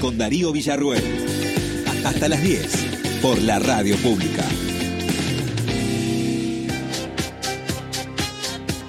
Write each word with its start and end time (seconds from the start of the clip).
Con 0.00 0.16
Darío 0.16 0.52
Villarruel. 0.52 1.02
Hasta 2.04 2.28
las 2.28 2.40
10 2.40 3.20
por 3.20 3.42
la 3.42 3.58
radio 3.58 3.96
pública. 3.96 4.44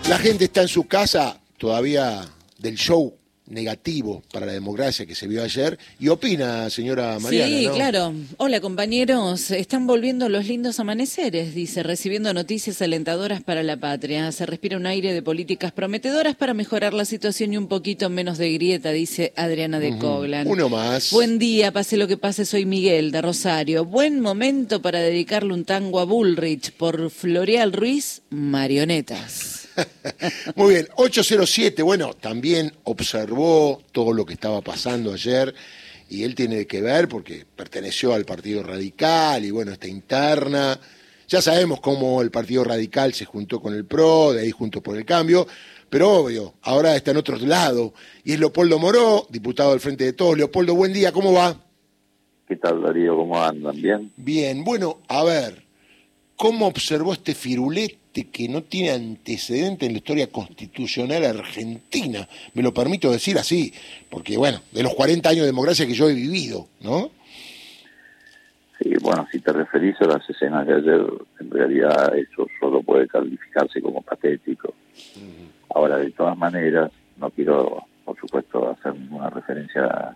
La 0.08 0.20
gente 0.20 0.44
está 0.44 0.62
en 0.62 0.68
su 0.68 0.84
casa 0.88 1.40
todavía 1.58 2.22
del 2.60 2.76
show 2.76 3.18
negativo 3.48 4.24
para 4.32 4.46
la 4.46 4.54
democracia 4.54 5.06
que 5.06 5.16
se 5.16 5.28
vio 5.28 5.44
ayer 5.44 5.78
y 6.00 6.08
opina, 6.08 6.70
señora 6.70 7.20
Mariana. 7.20 7.48
Sí, 7.48 7.66
¿no? 7.68 7.74
claro. 7.74 8.14
Hola, 8.38 8.62
compañeros. 8.62 9.52
Están 9.52 9.88
volviendo 9.88 10.30
los 10.30 10.48
lindos 10.48 10.80
amaneceres, 10.80 11.54
dice, 11.54 11.84
recibiendo 11.84 12.34
noticias 12.34 12.82
alentadoras 12.82 13.42
para 13.42 13.64
la 13.64 13.78
patria. 13.78 14.32
Se 14.32 14.46
respira 14.46 14.78
un 14.78 14.86
aire 14.86 15.14
de 15.14 15.22
políticas 15.22 15.72
prometedoras 15.72 16.36
para 16.36 16.54
mejorar 16.54 16.94
la 16.94 17.06
situación 17.06 17.54
y 17.54 17.58
un 17.58 17.68
poquito 17.68 18.10
menos 18.10 18.38
de 18.38 18.54
grieta, 18.54 18.92
dice 18.92 19.34
Adriana 19.36 19.80
de 19.80 19.98
Coglan. 19.98 20.48
Uno 20.48 20.70
más. 20.70 21.12
Buen 21.12 21.40
día, 21.40 21.72
pase 21.72 21.98
lo 21.98 22.08
que 22.08 22.18
pase, 22.18 22.46
soy 22.46 22.66
Miguel 22.66 23.12
de 23.12 23.22
Rosario. 23.22 23.86
Buen 23.86 24.20
momento 24.22 24.82
para 24.82 25.00
dedicarle 25.00 25.54
un 25.54 25.66
tango 25.66 26.00
a 26.00 26.06
Bullrich 26.06 26.72
por 26.72 27.10
Floreal 27.10 27.74
Ruiz, 27.74 28.22
Marionetas. 28.30 29.61
Muy 30.56 30.74
bien, 30.74 30.88
807, 30.96 31.82
bueno, 31.84 32.14
también 32.14 32.74
observó 32.84 33.82
todo 33.92 34.14
lo 34.14 34.26
que 34.26 34.34
estaba 34.34 34.62
pasando 34.62 35.14
ayer 35.14 35.54
y 36.10 36.24
él 36.24 36.36
tiene 36.36 36.68
que 36.68 36.82
ver 36.82 37.08
porque 37.08 37.46
perteneció 37.56 38.14
al 38.14 38.26
Partido 38.26 38.64
Radical 38.64 39.46
y 39.46 39.52
bueno, 39.52 39.72
esta 39.72 39.88
interna. 39.88 40.78
Ya 41.28 41.42
sabemos 41.42 41.80
cómo 41.80 42.22
el 42.22 42.30
Partido 42.30 42.66
Radical 42.66 43.14
se 43.14 43.24
juntó 43.24 43.62
con 43.62 43.74
el 43.74 43.86
PRO, 43.86 44.34
de 44.34 44.42
ahí 44.42 44.52
junto 44.52 44.82
por 44.82 44.98
el 44.98 45.06
cambio, 45.06 45.48
pero 45.90 46.12
obvio, 46.12 46.56
ahora 46.64 46.96
está 46.98 47.12
en 47.12 47.18
otro 47.18 47.38
lado 47.38 47.94
y 48.26 48.34
es 48.34 48.40
Leopoldo 48.40 48.78
Moró, 48.78 49.26
diputado 49.30 49.72
del 49.72 49.80
Frente 49.80 50.04
de 50.04 50.14
Todos. 50.14 50.38
Leopoldo, 50.38 50.76
buen 50.76 50.92
día, 50.92 51.14
¿cómo 51.14 51.32
va? 51.32 51.56
¿Qué 52.46 52.58
tal, 52.58 52.82
Darío? 52.82 53.16
¿Cómo 53.16 53.42
andan? 53.42 53.82
¿Bien? 53.82 54.12
Bien, 54.18 54.66
bueno, 54.66 55.00
a 55.08 55.24
ver, 55.24 55.64
¿cómo 56.36 56.68
observó 56.68 57.14
este 57.14 57.34
firulete 57.34 58.01
que 58.12 58.50
no 58.50 58.64
tiene 58.64 58.92
antecedente 58.92 59.86
en 59.86 59.94
la 59.94 60.00
historia 60.00 60.28
constitucional 60.28 61.24
argentina? 61.26 62.28
Me 62.54 62.62
lo 62.62 62.74
permito 62.74 63.12
decir 63.12 63.38
así, 63.38 63.74
porque 64.10 64.38
bueno, 64.38 64.60
de 64.72 64.84
los 64.84 64.94
40 64.94 65.30
años 65.30 65.42
de 65.42 65.48
democracia 65.48 65.88
que 65.88 65.94
yo 65.94 66.10
he 66.10 66.14
vivido, 66.14 66.68
¿no? 66.82 67.12
Sí, 68.80 68.94
bueno, 69.02 69.28
si 69.32 69.40
te 69.40 69.54
referís 69.54 69.96
a 70.02 70.06
las 70.06 70.30
escenas 70.30 70.66
de 70.66 70.76
ayer, 70.76 71.02
en 71.40 71.52
realidad 71.52 72.16
eso 72.18 72.48
solo 72.60 72.82
puede 72.82 73.08
calificarse 73.08 73.82
como 73.82 74.02
patético. 74.02 74.74
Ahora, 75.74 75.98
de 75.98 76.12
todas 76.12 76.38
maneras, 76.38 76.92
no 77.18 77.30
quiero, 77.30 77.86
por 78.04 78.20
supuesto, 78.20 78.72
hacer 78.72 78.96
ninguna 78.96 79.30
referencia 79.30 79.86
a, 79.86 80.16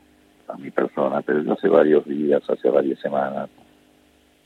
a 0.51 0.57
mi 0.57 0.71
persona, 0.71 1.21
pero 1.21 1.43
yo 1.43 1.53
hace 1.53 1.69
varios 1.69 2.05
días, 2.05 2.41
hace 2.49 2.69
varias 2.69 2.99
semanas, 2.99 3.49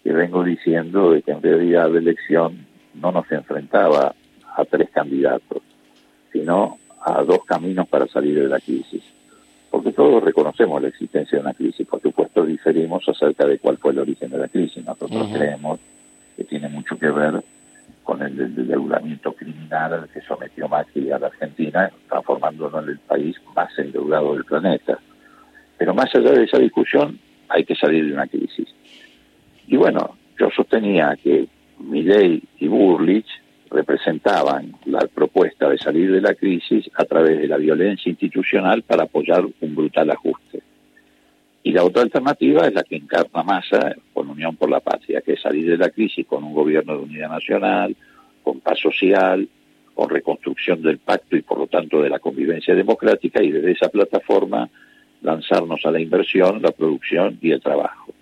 que 0.04 0.12
vengo 0.12 0.44
diciendo 0.44 1.12
de 1.12 1.22
que 1.22 1.32
en 1.32 1.42
realidad 1.42 1.90
la 1.90 2.00
elección 2.00 2.69
no 2.96 3.12
nos 3.12 3.32
enfrentaba 3.32 4.14
a 4.56 4.66
tres 4.66 4.90
candidatos, 4.90 5.62
sino 6.32 6.78
a 7.02 7.24
dos 7.24 7.46
caminos 7.46 7.88
para 7.88 8.08
salir 8.08 8.40
de 8.40 8.48
la 8.48 8.60
crisis. 8.60 9.04
Porque 9.70 9.92
todos 9.92 10.24
reconocemos 10.24 10.82
la 10.82 10.88
existencia 10.88 11.38
de 11.38 11.44
una 11.44 11.54
crisis, 11.54 11.88
por 11.88 12.02
supuesto 12.02 12.44
diferimos 12.44 13.08
acerca 13.08 13.46
de 13.46 13.60
cuál 13.60 13.78
fue 13.78 13.92
el 13.92 14.00
origen 14.00 14.32
de 14.32 14.38
la 14.40 14.48
crisis. 14.48 14.84
Nosotros 14.84 15.30
creemos 15.32 15.80
que 16.36 16.44
tiene 16.44 16.70
mucho 16.70 16.98
que 16.98 17.10
ver 17.10 17.44
con 18.04 18.22
el 18.24 18.40
endeudamiento 18.40 19.34
criminal 19.34 19.94
al 19.94 20.10
que 20.10 20.22
sometió 20.22 20.68
Macri 20.68 21.12
a 21.12 21.20
la 21.20 21.28
Argentina, 21.28 21.92
transformándonos 22.08 22.84
en 22.84 22.90
el 22.90 23.00
país 23.00 23.36
más 23.56 23.70
endeudado 23.78 24.34
del 24.34 24.46
planeta. 24.46 24.98
Pero 25.78 25.94
más 25.94 26.14
allá 26.16 26.32
de 26.32 26.44
esa 26.46 26.58
discusión, 26.58 27.20
hay 27.48 27.64
que 27.64 27.76
salir 27.76 28.06
de 28.06 28.14
una 28.14 28.28
crisis. 28.28 28.68
Y 29.68 29.78
bueno, 29.78 30.16
yo 30.40 30.50
sostenía 30.56 31.16
que 31.22 31.48
Milley 31.80 32.44
y 32.60 32.68
Burlich 32.68 33.28
representaban 33.70 34.74
la 34.86 35.00
propuesta 35.00 35.70
de 35.70 35.78
salir 35.78 36.12
de 36.12 36.22
la 36.22 36.34
crisis 36.34 36.90
a 36.96 37.06
través 37.06 37.40
de 37.40 37.48
la 37.48 37.58
violencia 37.58 38.10
institucional 38.10 38.84
para 38.84 39.04
apoyar 39.04 39.46
un 39.62 39.76
brutal 39.76 40.10
ajuste. 40.10 40.62
Y 41.62 41.72
la 41.72 41.84
otra 41.84 42.02
alternativa 42.02 42.68
es 42.68 42.74
la 42.74 42.84
que 42.84 42.96
encarna 42.96 43.44
Massa 43.44 43.96
con 44.14 44.30
Unión 44.30 44.56
por 44.56 44.70
la 44.70 44.80
Patria, 44.80 45.22
que 45.22 45.34
es 45.34 45.42
salir 45.42 45.70
de 45.70 45.78
la 45.78 45.90
crisis 45.90 46.26
con 46.26 46.44
un 46.44 46.54
gobierno 46.54 46.96
de 46.96 47.04
unidad 47.04 47.30
nacional, 47.30 47.96
con 48.44 48.60
paz 48.62 48.80
social, 48.80 49.48
con 49.94 50.10
reconstrucción 50.10 50.82
del 50.82 50.98
pacto 50.98 51.36
y 51.36 51.42
por 51.42 51.60
lo 51.60 51.68
tanto 51.68 52.02
de 52.02 52.10
la 52.10 52.20
convivencia 52.20 52.74
democrática 52.74 53.44
y 53.44 53.52
desde 53.52 53.72
esa 53.72 53.90
plataforma 53.90 54.70
lanzarnos 55.22 55.86
a 55.86 55.92
la 55.92 56.00
inversión, 56.00 56.62
la 56.62 56.72
producción 56.72 57.38
y 57.42 57.52
el 57.52 57.62
trabajo. 57.62 58.14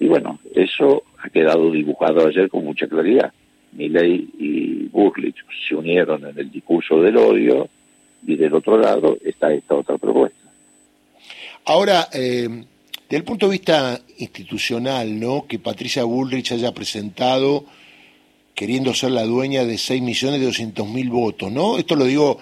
Y 0.00 0.08
bueno, 0.08 0.40
eso 0.54 1.02
ha 1.18 1.28
quedado 1.28 1.70
dibujado 1.70 2.26
ayer 2.26 2.48
con 2.48 2.64
mucha 2.64 2.88
claridad. 2.88 3.32
Milley 3.72 4.30
y 4.38 4.88
Burlich 4.88 5.36
se 5.68 5.76
unieron 5.76 6.24
en 6.26 6.38
el 6.38 6.50
discurso 6.50 7.00
del 7.02 7.18
odio 7.18 7.68
y 8.26 8.34
del 8.34 8.54
otro 8.54 8.78
lado 8.78 9.18
está 9.22 9.52
esta 9.52 9.74
otra 9.74 9.98
propuesta. 9.98 10.38
Ahora, 11.66 12.08
eh, 12.12 12.48
desde 12.48 13.16
el 13.16 13.24
punto 13.24 13.46
de 13.46 13.52
vista 13.52 14.00
institucional, 14.18 15.20
¿no? 15.20 15.46
Que 15.46 15.58
Patricia 15.58 16.04
Bullrich 16.04 16.52
haya 16.52 16.72
presentado 16.72 17.66
queriendo 18.54 18.94
ser 18.94 19.10
la 19.10 19.24
dueña 19.24 19.64
de 19.64 19.76
6 19.76 20.02
millones 20.02 20.40
de 20.40 20.46
200 20.46 20.88
mil 20.88 21.10
votos, 21.10 21.52
¿no? 21.52 21.76
Esto 21.76 21.94
lo 21.94 22.06
digo 22.06 22.38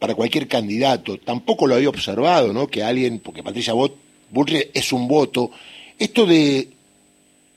para 0.00 0.16
cualquier 0.16 0.48
candidato. 0.48 1.18
Tampoco 1.18 1.68
lo 1.68 1.76
había 1.76 1.88
observado, 1.88 2.52
¿no? 2.52 2.66
Que 2.66 2.82
alguien, 2.82 3.20
porque 3.20 3.44
Patricia 3.44 3.74
Bullrich 3.74 4.70
es 4.74 4.92
un 4.92 5.06
voto, 5.06 5.52
esto 5.98 6.26
de 6.26 6.68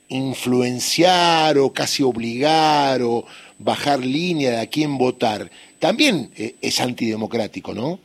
influenciar 0.08 1.58
o 1.58 1.72
casi 1.72 2.02
obligar 2.02 3.02
o 3.02 3.24
bajar 3.58 4.00
línea 4.00 4.50
de 4.52 4.60
a 4.60 4.66
quién 4.66 4.98
votar, 4.98 5.50
también 5.78 6.30
eh, 6.36 6.54
es 6.60 6.80
antidemocrático, 6.80 7.74
¿no? 7.74 7.98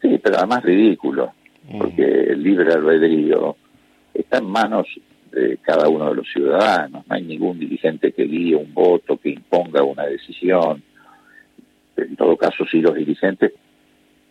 Sí, 0.00 0.18
pero 0.22 0.38
además 0.38 0.62
ridículo, 0.62 1.32
porque 1.78 2.02
el 2.02 2.42
libre 2.42 2.72
albedrío 2.72 3.56
está 4.14 4.38
en 4.38 4.46
manos 4.46 4.86
de 5.32 5.58
cada 5.58 5.88
uno 5.88 6.08
de 6.08 6.14
los 6.16 6.28
ciudadanos. 6.30 7.06
No 7.06 7.14
hay 7.14 7.22
ningún 7.22 7.58
dirigente 7.58 8.12
que 8.12 8.24
guíe 8.24 8.56
un 8.56 8.72
voto, 8.72 9.18
que 9.18 9.30
imponga 9.30 9.82
una 9.82 10.04
decisión. 10.04 10.82
En 11.96 12.16
todo 12.16 12.36
caso, 12.36 12.64
sí 12.70 12.80
los 12.80 12.94
dirigentes 12.94 13.52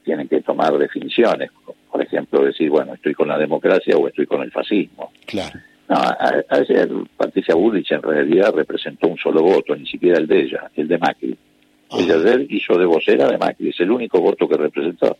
tienen 0.03 0.27
que 0.27 0.41
tomar 0.41 0.77
definiciones. 0.77 1.51
Por 1.91 2.01
ejemplo, 2.01 2.44
decir, 2.44 2.69
bueno, 2.69 2.94
estoy 2.94 3.13
con 3.13 3.27
la 3.27 3.38
democracia 3.38 3.95
o 3.97 4.07
estoy 4.07 4.25
con 4.25 4.41
el 4.41 4.51
fascismo. 4.51 5.12
Claro. 5.25 5.59
No, 5.88 5.96
a- 5.97 6.44
ayer 6.50 6.90
Patricia 7.16 7.53
Bullrich 7.56 7.91
en 7.91 8.01
realidad 8.01 8.51
representó 8.53 9.07
un 9.07 9.18
solo 9.18 9.41
voto, 9.44 9.75
ni 9.75 9.85
siquiera 9.88 10.18
el 10.18 10.28
de 10.28 10.41
ella, 10.44 10.72
el 10.75 10.88
de 10.88 10.97
Macri. 10.97 11.38
Ella 11.91 12.16
ayer 12.16 12.47
hizo 12.50 12.78
de 12.78 12.85
vocera 12.85 13.28
de 13.28 13.38
Macri, 13.38 13.69
es 13.69 13.79
el 13.79 13.91
único 13.91 14.19
voto 14.19 14.47
que 14.47 14.57
representó. 14.57 15.18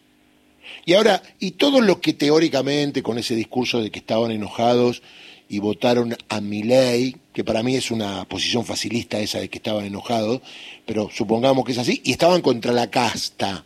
Y 0.84 0.94
ahora, 0.94 1.22
y 1.40 1.52
todos 1.52 1.86
los 1.86 2.00
que 2.00 2.14
teóricamente 2.14 3.04
con 3.04 3.18
ese 3.20 3.36
discurso 3.36 3.82
de 3.82 3.92
que 3.92 4.00
estaban 4.00 4.32
enojados 4.32 5.04
y 5.48 5.60
votaron 5.60 6.16
a 6.28 6.42
Milei, 6.42 7.16
que 7.32 7.44
para 7.44 7.62
mí 7.62 7.76
es 7.76 7.92
una 7.92 8.26
posición 8.26 8.66
facilista 8.66 9.20
esa 9.20 9.40
de 9.40 9.48
que 9.48 9.60
estaban 9.60 9.86
enojados, 9.86 10.42
pero 10.88 11.10
supongamos 11.12 11.64
que 11.66 11.74
es 11.74 11.78
así, 11.78 12.02
y 12.04 12.12
estaban 12.12 12.42
contra 12.42 12.74
la 12.74 12.90
casta. 12.90 13.64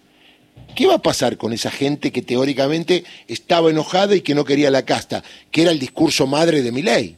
¿Qué 0.76 0.88
va 0.88 0.96
a 0.96 1.02
pasar 1.02 1.38
con 1.38 1.54
esa 1.54 1.72
gente 1.72 2.12
que 2.12 2.22
teóricamente 2.22 3.04
estaba 3.28 3.70
enojada 3.70 4.16
y 4.16 4.22
que 4.22 4.36
no 4.36 4.46
quería 4.46 4.72
la 4.72 4.86
casta, 4.86 5.24
que 5.52 5.64
era 5.64 5.72
el 5.72 5.80
discurso 5.80 6.26
madre 6.28 6.62
de 6.62 6.72
Milei? 6.72 7.18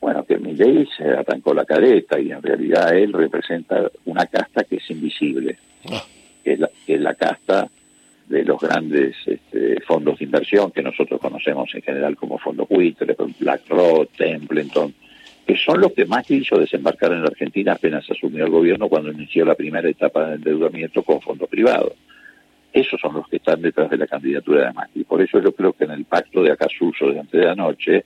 Bueno, 0.00 0.24
que 0.24 0.36
Milei 0.36 0.86
se 0.96 1.04
arrancó 1.04 1.54
la 1.54 1.64
careta 1.64 2.20
y 2.20 2.32
en 2.32 2.42
realidad 2.42 2.94
él 2.96 3.12
representa 3.12 3.90
una 4.04 4.26
casta 4.26 4.64
que 4.64 4.76
es 4.76 4.90
invisible, 4.90 5.58
Ah, 5.90 6.04
que 6.44 6.52
es 6.52 6.60
la, 6.60 6.70
que 6.86 6.94
es 6.94 7.00
la 7.00 7.14
casta 7.14 7.68
de 8.28 8.44
los 8.44 8.60
grandes 8.60 9.16
este, 9.26 9.80
fondos 9.80 10.18
de 10.18 10.24
inversión 10.24 10.70
que 10.70 10.82
nosotros 10.82 11.20
conocemos 11.20 11.74
en 11.74 11.82
general 11.82 12.16
como 12.16 12.38
fondos 12.38 12.68
buitre, 12.68 13.16
BlackRock, 13.38 14.10
Templeton, 14.16 14.94
que 15.46 15.56
son 15.56 15.80
los 15.80 15.92
que 15.92 16.04
más 16.04 16.30
hizo 16.30 16.56
desembarcar 16.58 17.12
en 17.12 17.22
la 17.22 17.28
Argentina 17.28 17.72
apenas 17.72 18.08
asumió 18.10 18.44
el 18.44 18.50
gobierno 18.50 18.88
cuando 18.88 19.10
inició 19.12 19.44
la 19.44 19.54
primera 19.54 19.88
etapa 19.88 20.28
de 20.28 20.34
endeudamiento 20.36 21.02
con 21.02 21.20
fondos 21.20 21.48
privados. 21.48 21.92
Esos 22.72 23.00
son 23.00 23.14
los 23.14 23.28
que 23.28 23.36
están 23.36 23.60
detrás 23.60 23.90
de 23.90 23.98
la 23.98 24.06
candidatura 24.06 24.66
de 24.66 24.72
Macri. 24.72 25.04
Por 25.04 25.20
eso 25.20 25.40
yo 25.42 25.52
creo 25.52 25.72
que 25.74 25.84
en 25.84 25.90
el 25.90 26.04
pacto 26.04 26.42
de 26.42 26.52
Acasuso 26.52 27.10
de 27.10 27.20
antes 27.20 27.40
de 27.40 27.48
anoche 27.50 28.04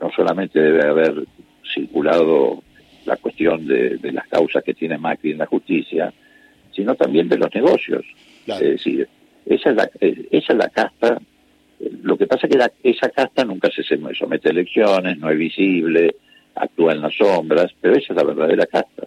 no 0.00 0.10
solamente 0.14 0.60
debe 0.60 0.86
haber 0.88 1.24
circulado 1.74 2.62
la 3.04 3.16
cuestión 3.16 3.66
de, 3.66 3.98
de 3.98 4.12
las 4.12 4.26
causas 4.28 4.62
que 4.64 4.74
tiene 4.74 4.98
Macri 4.98 5.32
en 5.32 5.38
la 5.38 5.46
justicia, 5.46 6.12
sino 6.72 6.94
también 6.94 7.28
de 7.28 7.38
los 7.38 7.52
negocios. 7.54 8.04
claro. 8.44 8.64
Es 8.64 8.70
decir, 8.72 9.08
esa 9.46 9.70
es 9.70 9.76
la, 9.76 9.90
eh, 10.00 10.28
esa 10.30 10.52
es 10.52 10.58
la 10.58 10.68
casta. 10.68 11.18
eh, 11.80 11.90
Lo 12.02 12.16
que 12.16 12.26
pasa 12.26 12.46
es 12.46 12.52
que 12.52 12.58
la- 12.58 12.72
esa 12.82 13.08
casta 13.10 13.44
nunca 13.44 13.68
se 13.70 13.82
somete 13.82 14.48
a 14.48 14.52
elecciones, 14.52 15.18
no 15.18 15.30
es 15.30 15.38
visible, 15.38 16.14
actúa 16.60 16.92
en 16.92 17.02
las 17.02 17.14
sombras, 17.14 17.70
pero 17.80 17.96
esa 17.96 18.12
es 18.12 18.16
la 18.16 18.24
verdadera 18.24 18.66
casta. 18.66 19.06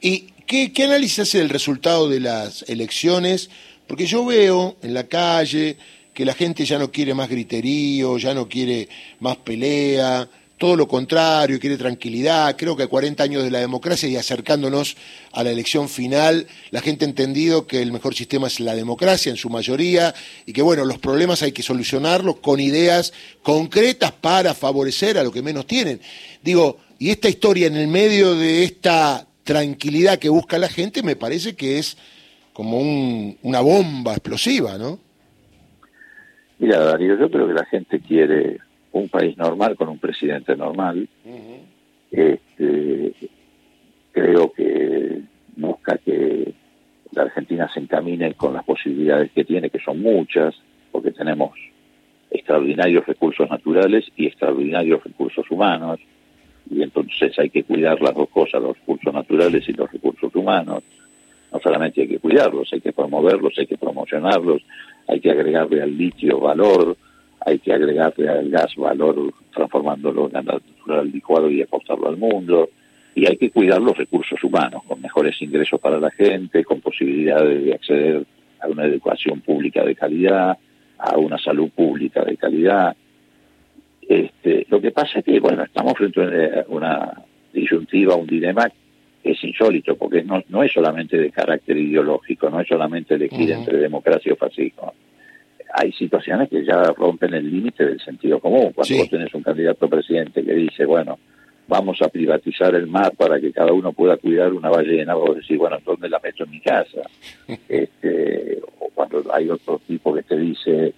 ¿Y 0.00 0.32
qué, 0.46 0.72
qué 0.72 0.84
análisis 0.84 1.20
hace 1.20 1.38
del 1.38 1.48
resultado 1.48 2.08
de 2.08 2.20
las 2.20 2.62
elecciones 2.68 3.50
Porque 3.86 4.06
yo 4.06 4.24
veo 4.24 4.76
en 4.82 4.94
la 4.94 5.04
calle 5.04 5.76
que 6.12 6.24
la 6.24 6.34
gente 6.34 6.64
ya 6.64 6.78
no 6.78 6.90
quiere 6.90 7.12
más 7.12 7.28
griterío, 7.28 8.16
ya 8.16 8.32
no 8.32 8.48
quiere 8.48 8.88
más 9.20 9.36
pelea, 9.36 10.26
todo 10.58 10.74
lo 10.76 10.88
contrario, 10.88 11.60
quiere 11.60 11.76
tranquilidad. 11.76 12.56
Creo 12.56 12.76
que 12.76 12.84
a 12.84 12.88
40 12.88 13.22
años 13.22 13.42
de 13.42 13.50
la 13.50 13.58
democracia 13.58 14.08
y 14.08 14.16
acercándonos 14.16 14.96
a 15.32 15.44
la 15.44 15.50
elección 15.50 15.88
final, 15.88 16.46
la 16.70 16.80
gente 16.80 17.04
ha 17.04 17.08
entendido 17.08 17.66
que 17.66 17.82
el 17.82 17.92
mejor 17.92 18.14
sistema 18.14 18.46
es 18.46 18.60
la 18.60 18.74
democracia 18.74 19.30
en 19.30 19.36
su 19.36 19.50
mayoría 19.50 20.14
y 20.46 20.52
que, 20.52 20.62
bueno, 20.62 20.84
los 20.84 20.98
problemas 20.98 21.42
hay 21.42 21.52
que 21.52 21.62
solucionarlos 21.62 22.36
con 22.36 22.58
ideas 22.58 23.12
concretas 23.42 24.12
para 24.12 24.54
favorecer 24.54 25.18
a 25.18 25.24
lo 25.24 25.30
que 25.30 25.42
menos 25.42 25.66
tienen. 25.66 26.00
Digo, 26.42 26.78
y 26.98 27.10
esta 27.10 27.28
historia 27.28 27.66
en 27.66 27.76
el 27.76 27.88
medio 27.88 28.34
de 28.34 28.64
esta 28.64 29.26
tranquilidad 29.44 30.18
que 30.18 30.28
busca 30.28 30.58
la 30.58 30.68
gente 30.68 31.02
me 31.02 31.16
parece 31.16 31.54
que 31.54 31.78
es 31.78 31.96
como 32.52 32.80
una 33.42 33.60
bomba 33.60 34.12
explosiva, 34.12 34.78
¿no? 34.78 34.98
Mira, 36.58 36.78
Darío, 36.78 37.18
yo 37.18 37.30
creo 37.30 37.46
que 37.46 37.52
la 37.52 37.66
gente 37.66 38.00
quiere 38.00 38.58
un 38.98 39.08
país 39.08 39.36
normal 39.36 39.76
con 39.76 39.88
un 39.88 39.98
presidente 39.98 40.56
normal. 40.56 41.08
este, 42.10 43.12
creo 44.12 44.52
que 44.52 45.20
busca 45.56 45.98
que 45.98 46.54
la 47.12 47.22
Argentina 47.22 47.68
se 47.72 47.80
encamine 47.80 48.34
con 48.34 48.54
las 48.54 48.64
posibilidades 48.64 49.30
que 49.32 49.44
tiene, 49.44 49.70
que 49.70 49.78
son 49.80 50.00
muchas, 50.00 50.54
porque 50.90 51.12
tenemos 51.12 51.52
extraordinarios 52.30 53.06
recursos 53.06 53.48
naturales 53.48 54.04
y 54.16 54.26
extraordinarios 54.26 55.02
recursos 55.04 55.50
humanos, 55.50 56.00
y 56.70 56.82
entonces 56.82 57.38
hay 57.38 57.50
que 57.50 57.64
cuidar 57.64 58.00
las 58.00 58.14
dos 58.14 58.28
cosas, 58.28 58.62
los 58.62 58.76
recursos 58.78 59.14
naturales 59.14 59.68
y 59.68 59.72
los 59.72 59.90
recursos 59.92 60.34
humanos. 60.34 60.82
No 61.52 61.60
solamente 61.60 62.02
hay 62.02 62.08
que 62.08 62.18
cuidarlos, 62.18 62.72
hay 62.72 62.80
que 62.80 62.92
promoverlos, 62.92 63.54
hay 63.56 63.66
que 63.66 63.78
promocionarlos, 63.78 64.62
hay 65.06 65.20
que 65.20 65.30
agregarle 65.30 65.82
al 65.82 65.96
litio 65.96 66.40
valor, 66.40 66.96
hay 67.46 67.60
que 67.60 67.72
agregarle 67.72 68.28
al 68.28 68.50
gas 68.50 68.74
valor 68.76 69.32
transformándolo 69.54 70.26
en 70.26 70.32
gas 70.32 70.44
natural 70.44 71.10
licuado 71.12 71.48
y 71.48 71.62
aportarlo 71.62 72.08
al 72.08 72.16
mundo, 72.16 72.68
y 73.14 73.24
hay 73.24 73.36
que 73.36 73.50
cuidar 73.50 73.80
los 73.80 73.96
recursos 73.96 74.42
humanos, 74.42 74.82
con 74.86 75.00
mejores 75.00 75.40
ingresos 75.40 75.80
para 75.80 76.00
la 76.00 76.10
gente, 76.10 76.64
con 76.64 76.80
posibilidades 76.80 77.64
de 77.64 77.72
acceder 77.72 78.26
a 78.60 78.66
una 78.66 78.84
educación 78.84 79.40
pública 79.42 79.84
de 79.84 79.94
calidad, 79.94 80.58
a 80.98 81.16
una 81.16 81.38
salud 81.38 81.70
pública 81.70 82.24
de 82.24 82.36
calidad. 82.36 82.96
Este, 84.02 84.66
lo 84.68 84.80
que 84.80 84.90
pasa 84.90 85.20
es 85.20 85.24
que, 85.24 85.38
bueno, 85.38 85.62
estamos 85.62 85.94
frente 85.94 86.20
a 86.20 86.64
una 86.66 87.12
disyuntiva, 87.52 88.16
un 88.16 88.26
dilema 88.26 88.68
que 89.22 89.30
es 89.30 89.44
insólito, 89.44 89.94
porque 89.96 90.24
no, 90.24 90.42
no 90.48 90.64
es 90.64 90.72
solamente 90.72 91.16
de 91.16 91.30
carácter 91.30 91.76
ideológico, 91.76 92.50
no 92.50 92.60
es 92.60 92.66
solamente 92.66 93.14
elegir 93.14 93.52
entre 93.52 93.78
democracia 93.78 94.32
o 94.32 94.36
fascismo 94.36 94.92
hay 95.78 95.92
situaciones 95.92 96.48
que 96.48 96.64
ya 96.64 96.82
rompen 96.96 97.34
el 97.34 97.50
límite 97.50 97.84
del 97.84 98.00
sentido 98.00 98.40
común. 98.40 98.72
Cuando 98.74 98.96
vos 98.96 99.10
tenés 99.10 99.34
un 99.34 99.42
candidato 99.42 99.88
presidente 99.88 100.42
que 100.42 100.54
dice, 100.54 100.86
bueno, 100.86 101.18
vamos 101.68 102.00
a 102.00 102.08
privatizar 102.08 102.74
el 102.74 102.86
mar 102.86 103.12
para 103.14 103.38
que 103.38 103.52
cada 103.52 103.72
uno 103.72 103.92
pueda 103.92 104.16
cuidar 104.16 104.54
una 104.54 104.70
ballena, 104.70 105.14
vos 105.14 105.36
decís, 105.36 105.58
bueno, 105.58 105.76
¿dónde 105.84 106.08
la 106.08 106.18
meto 106.20 106.44
en 106.44 106.50
mi 106.50 106.60
casa? 106.60 107.02
este, 107.68 108.58
o 108.78 108.88
cuando 108.94 109.22
hay 109.30 109.50
otro 109.50 109.78
tipo 109.86 110.14
que 110.14 110.22
te 110.22 110.38
dice, 110.38 110.94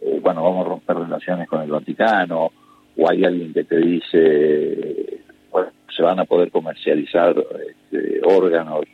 eh, 0.00 0.18
bueno, 0.22 0.42
vamos 0.42 0.64
a 0.64 0.68
romper 0.70 0.96
relaciones 0.96 1.46
con 1.46 1.60
el 1.60 1.70
Vaticano, 1.70 2.50
o 2.96 3.10
hay 3.10 3.24
alguien 3.24 3.52
que 3.52 3.64
te 3.64 3.76
dice, 3.76 5.20
bueno, 5.50 5.70
se 5.94 6.02
van 6.02 6.20
a 6.20 6.24
poder 6.24 6.50
comercializar 6.50 7.36
este, 7.68 8.20
órganos 8.24 8.86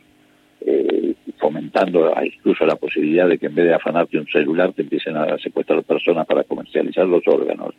fomentando 1.79 2.13
incluso 2.23 2.65
la 2.65 2.75
posibilidad 2.75 3.27
de 3.27 3.37
que 3.37 3.47
en 3.47 3.55
vez 3.55 3.65
de 3.65 3.73
afanarte 3.75 4.17
un 4.17 4.27
celular 4.27 4.73
te 4.73 4.81
empiecen 4.81 5.15
a 5.17 5.37
secuestrar 5.37 5.83
personas 5.83 6.25
para 6.25 6.43
comercializar 6.43 7.05
los 7.05 7.23
órganos. 7.27 7.73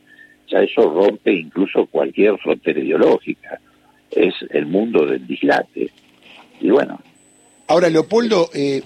Ya 0.48 0.60
eso 0.60 0.82
rompe 0.82 1.32
incluso 1.32 1.86
cualquier 1.86 2.36
frontera 2.38 2.80
ideológica. 2.80 3.60
Es 4.10 4.34
el 4.50 4.66
mundo 4.66 5.06
del 5.06 5.26
dislate. 5.26 5.90
Y 6.60 6.70
bueno. 6.70 7.00
Ahora, 7.68 7.88
Leopoldo, 7.88 8.50
eh, 8.52 8.82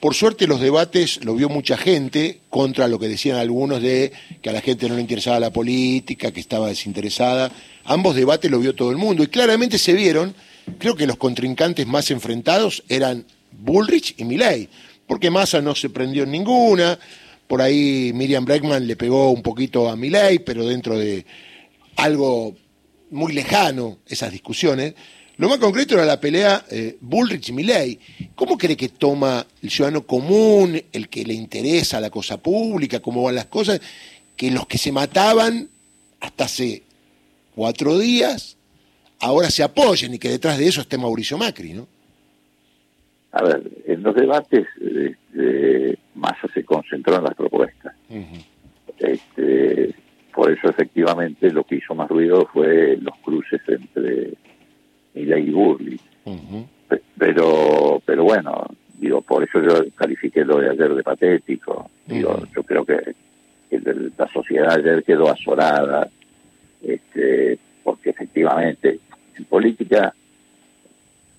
por 0.00 0.14
suerte 0.14 0.46
los 0.46 0.60
debates 0.60 1.22
lo 1.24 1.34
vio 1.34 1.50
mucha 1.50 1.76
gente 1.76 2.40
contra 2.48 2.88
lo 2.88 2.98
que 2.98 3.08
decían 3.08 3.36
algunos 3.36 3.82
de 3.82 4.12
que 4.40 4.48
a 4.48 4.52
la 4.52 4.62
gente 4.62 4.88
no 4.88 4.94
le 4.94 5.02
interesaba 5.02 5.38
la 5.38 5.52
política, 5.52 6.32
que 6.32 6.40
estaba 6.40 6.68
desinteresada. 6.68 7.52
Ambos 7.84 8.16
debates 8.16 8.50
lo 8.50 8.58
vio 8.58 8.74
todo 8.74 8.90
el 8.90 8.96
mundo 8.96 9.22
y 9.22 9.26
claramente 9.26 9.76
se 9.76 9.92
vieron, 9.92 10.34
creo 10.78 10.96
que 10.96 11.06
los 11.06 11.16
contrincantes 11.16 11.86
más 11.86 12.10
enfrentados 12.10 12.82
eran 12.88 13.26
Bullrich 13.62 14.14
y 14.18 14.24
Milley, 14.24 14.68
porque 15.06 15.30
Massa 15.30 15.60
no 15.60 15.74
se 15.74 15.90
prendió 15.90 16.24
en 16.24 16.30
ninguna, 16.30 16.98
por 17.46 17.62
ahí 17.62 18.12
Miriam 18.14 18.44
Bregman 18.44 18.86
le 18.86 18.96
pegó 18.96 19.30
un 19.30 19.42
poquito 19.42 19.88
a 19.88 19.96
Milley, 19.96 20.38
pero 20.40 20.66
dentro 20.66 20.98
de 20.98 21.24
algo 21.96 22.56
muy 23.10 23.32
lejano, 23.32 23.98
esas 24.06 24.32
discusiones. 24.32 24.94
Lo 25.36 25.48
más 25.48 25.58
concreto 25.58 25.94
era 25.94 26.04
la 26.04 26.20
pelea 26.20 26.64
eh, 26.70 26.96
Bullrich 27.00 27.50
y 27.50 27.52
Milley. 27.52 27.98
¿Cómo 28.34 28.56
cree 28.56 28.76
que 28.76 28.88
toma 28.88 29.46
el 29.62 29.70
ciudadano 29.70 30.06
común, 30.06 30.80
el 30.92 31.08
que 31.08 31.24
le 31.24 31.34
interesa 31.34 32.00
la 32.00 32.10
cosa 32.10 32.38
pública, 32.38 33.00
cómo 33.00 33.22
van 33.22 33.34
las 33.34 33.46
cosas, 33.46 33.80
que 34.36 34.50
los 34.50 34.66
que 34.66 34.78
se 34.78 34.92
mataban 34.92 35.68
hasta 36.20 36.44
hace 36.44 36.82
cuatro 37.54 37.98
días 37.98 38.56
ahora 39.22 39.50
se 39.50 39.62
apoyen 39.62 40.14
y 40.14 40.18
que 40.18 40.28
detrás 40.28 40.58
de 40.58 40.66
eso 40.66 40.80
esté 40.80 40.98
Mauricio 40.98 41.38
Macri, 41.38 41.72
¿no? 41.72 41.86
A 43.32 43.42
ver, 43.42 43.62
en 43.86 44.02
los 44.02 44.14
debates 44.14 44.66
este, 44.78 45.98
Massa 46.14 46.48
se 46.52 46.64
concentró 46.64 47.16
en 47.16 47.24
las 47.24 47.34
propuestas. 47.34 47.94
este, 48.98 49.94
por 50.34 50.50
eso 50.50 50.68
efectivamente 50.68 51.50
lo 51.50 51.64
que 51.64 51.76
hizo 51.76 51.94
más 51.94 52.08
ruido 52.08 52.46
fue 52.52 52.96
los 53.00 53.16
cruces 53.18 53.60
entre 53.66 54.34
Milei 55.14 55.48
y 55.48 55.50
Burley. 55.50 56.00
Pero, 57.16 58.02
pero 58.04 58.24
bueno, 58.24 58.66
digo, 58.98 59.22
por 59.22 59.44
eso 59.44 59.62
yo 59.62 59.84
califiqué 59.94 60.44
lo 60.44 60.58
de 60.58 60.70
ayer 60.70 60.94
de 60.94 61.02
patético. 61.02 61.90
Digo, 62.06 62.42
yo 62.54 62.62
creo 62.62 62.84
que, 62.84 63.14
la 64.18 64.28
sociedad 64.28 64.72
ayer 64.78 65.02
quedó 65.02 65.30
azorada, 65.30 66.10
este, 66.82 67.58
porque 67.82 68.10
efectivamente 68.10 69.00
en 69.36 69.44
política 69.46 70.14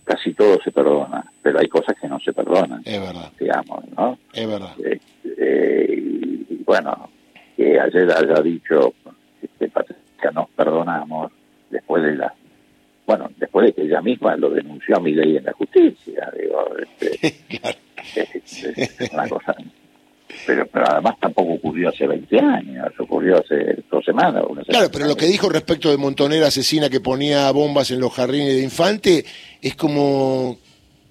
casi 0.03 0.33
todo 0.33 0.59
se 0.63 0.71
perdona, 0.71 1.23
pero 1.41 1.59
hay 1.59 1.67
cosas 1.67 1.95
que 1.99 2.07
no 2.07 2.19
se 2.19 2.33
perdonan. 2.33 2.81
Es 2.85 2.99
verdad. 2.99 3.31
Digamos, 3.39 3.83
¿no? 3.97 4.17
Es 4.33 4.47
verdad. 4.47 4.73
Este, 4.83 5.93
y, 5.93 6.63
bueno, 6.65 7.09
que 7.55 7.79
ayer 7.79 8.11
haya 8.11 8.41
dicho 8.41 8.93
que 9.59 9.67
Patricia 9.69 10.31
nos 10.33 10.49
perdonamos 10.49 11.31
después 11.69 12.03
de 12.03 12.15
la. 12.15 12.33
Bueno, 13.05 13.29
después 13.37 13.67
de 13.67 13.73
que 13.73 13.81
ella 13.83 14.01
misma 14.01 14.35
lo 14.37 14.49
denunció 14.49 14.97
a 14.97 14.99
mi 14.99 15.13
ley 15.13 15.37
en 15.37 15.43
la 15.43 15.53
justicia, 15.53 16.31
digo, 16.37 16.65
este, 16.77 17.35
es, 18.15 19.11
una 19.11 19.27
cosa 19.27 19.55
pero, 20.45 20.65
pero 20.67 20.85
además 20.89 21.15
tampoco 21.19 21.53
ocurrió 21.53 21.89
hace 21.89 22.07
20 22.07 22.39
años, 22.39 22.87
ocurrió 22.99 23.39
hace 23.39 23.83
dos 23.89 24.03
semanas. 24.03 24.43
claro, 24.67 24.89
pero 24.91 25.05
lo 25.05 25.15
que 25.15 25.25
dijo 25.25 25.49
respecto 25.49 25.89
de 25.89 25.97
Montonera 25.97 26.47
asesina 26.47 26.89
que 26.89 26.99
ponía 26.99 27.51
bombas 27.51 27.91
en 27.91 27.99
los 27.99 28.13
jardines 28.13 28.55
de 28.55 28.63
infante 28.63 29.25
es 29.63 29.75
como, 29.75 30.57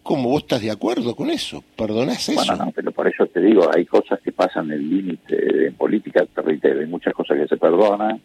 ¿cómo 0.02 0.28
vos 0.28 0.42
estás 0.42 0.60
de 0.60 0.70
acuerdo 0.70 1.16
con 1.16 1.30
eso? 1.30 1.64
¿Perdonás 1.74 2.28
eso? 2.28 2.44
Bueno, 2.44 2.66
no, 2.66 2.72
pero 2.72 2.92
por 2.92 3.08
eso 3.08 3.26
te 3.26 3.40
digo, 3.40 3.70
hay 3.74 3.86
cosas 3.86 4.20
que 4.20 4.30
pasan 4.30 4.70
el 4.70 4.88
límite 4.88 5.68
en 5.68 5.74
política, 5.74 6.26
te 6.26 6.80
hay 6.80 6.86
muchas 6.86 7.14
cosas 7.14 7.38
que 7.38 7.48
se 7.48 7.56
perdonan 7.56 8.20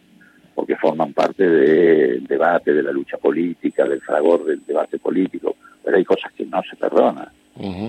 porque 0.54 0.76
forman 0.76 1.14
parte 1.14 1.48
del 1.48 2.26
debate, 2.26 2.74
de 2.74 2.82
la 2.82 2.92
lucha 2.92 3.16
política, 3.16 3.84
del 3.84 4.02
fragor 4.02 4.44
del 4.44 4.66
debate 4.66 4.98
político, 4.98 5.56
pero 5.82 5.96
hay 5.96 6.04
cosas 6.04 6.30
que 6.32 6.44
no 6.44 6.60
se 6.68 6.76
perdonan. 6.76 7.28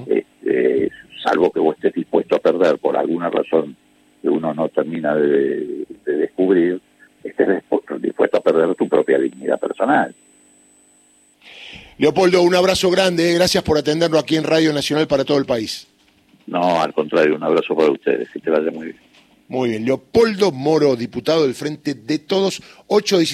este, 0.07 0.91
salvo 1.21 1.51
que 1.51 1.59
vos 1.59 1.75
estés 1.75 1.93
dispuesto 1.93 2.37
a 2.37 2.39
perder 2.39 2.77
por 2.77 2.95
alguna 2.95 3.29
razón 3.29 3.75
que 4.21 4.29
uno 4.29 4.53
no 4.53 4.69
termina 4.69 5.13
de, 5.15 5.85
descubrir, 6.05 6.79
estés 7.21 7.63
dispuesto 7.99 8.37
a 8.37 8.41
perder 8.41 8.75
tu 8.75 8.87
propia 8.87 9.17
dignidad 9.17 9.59
personal. 9.59 10.15
Leopoldo, 11.99 12.41
un 12.43 12.55
abrazo 12.55 12.89
grande, 12.89 13.29
¿eh? 13.29 13.33
gracias 13.33 13.61
por 13.61 13.77
atenderlo 13.77 14.19
aquí 14.19 14.37
en 14.37 14.45
Radio 14.45 14.71
Nacional 14.71 15.05
para 15.05 15.25
todo 15.25 15.37
el 15.37 15.45
país. 15.45 15.85
No, 16.47 16.81
al 16.81 16.93
contrario, 16.93 17.35
un 17.35 17.43
abrazo 17.43 17.75
para 17.75 17.91
ustedes, 17.91 18.29
que 18.29 18.39
te 18.39 18.49
vaya 18.49 18.71
muy 18.71 18.85
bien. 18.85 18.97
Muy 19.49 19.71
bien, 19.71 19.83
Leopoldo 19.83 20.53
Moro, 20.53 20.95
diputado 20.95 21.43
del 21.43 21.53
Frente 21.55 21.95
de 21.95 22.19
Todos, 22.19 22.61
816. 22.87 23.29